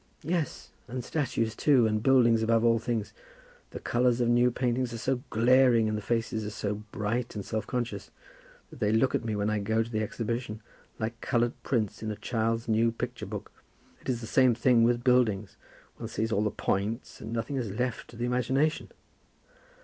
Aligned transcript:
"Yes, 0.23 0.71
and 0.87 1.05
statues 1.05 1.55
too, 1.55 1.85
and 1.85 2.01
buildings 2.01 2.41
above 2.41 2.65
all 2.65 2.79
things. 2.79 3.13
The 3.69 3.79
colours 3.79 4.19
of 4.19 4.29
new 4.29 4.49
paintings 4.49 4.91
are 4.93 4.97
so 4.97 5.21
glaring, 5.29 5.87
and 5.87 5.95
the 5.95 6.01
faces 6.01 6.43
are 6.43 6.49
so 6.49 6.73
bright 6.91 7.35
and 7.35 7.45
self 7.45 7.67
conscious, 7.67 8.09
that 8.71 8.79
they 8.79 8.91
look 8.91 9.11
to 9.11 9.19
me 9.19 9.35
when 9.35 9.51
I 9.51 9.59
go 9.59 9.83
to 9.83 9.89
the 9.91 10.01
exhibition 10.01 10.63
like 10.97 11.21
coloured 11.21 11.53
prints 11.61 12.01
in 12.01 12.09
a 12.09 12.15
child's 12.15 12.67
new 12.67 12.91
picture 12.91 13.27
book. 13.27 13.51
It 14.01 14.09
is 14.09 14.21
the 14.21 14.25
same 14.25 14.55
thing 14.55 14.83
with 14.83 15.03
buildings. 15.03 15.55
One 15.97 16.07
sees 16.09 16.31
all 16.31 16.43
the 16.43 16.49
points, 16.49 17.21
and 17.21 17.31
nothing 17.31 17.57
is 17.57 17.69
left 17.77 18.07
to 18.07 18.15
the 18.15 18.25
imagination." 18.25 18.89